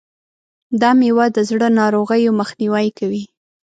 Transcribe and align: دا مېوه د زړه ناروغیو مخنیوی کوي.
دا 0.81 0.89
مېوه 0.99 1.25
د 1.35 1.37
زړه 1.49 1.67
ناروغیو 1.79 2.37
مخنیوی 2.39 2.87
کوي. 2.99 3.23